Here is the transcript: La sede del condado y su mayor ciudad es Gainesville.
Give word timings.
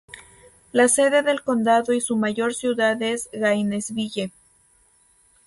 La 0.71 0.87
sede 0.87 1.21
del 1.21 1.43
condado 1.43 1.93
y 1.93 2.01
su 2.01 2.17
mayor 2.17 2.55
ciudad 2.55 2.99
es 3.03 3.29
Gainesville. 3.33 4.31